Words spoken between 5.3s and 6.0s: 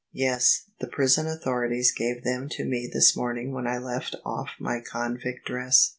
dress.